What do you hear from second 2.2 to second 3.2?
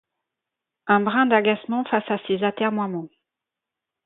ses atermoiements.